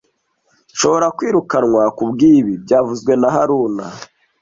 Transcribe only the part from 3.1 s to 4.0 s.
na haruna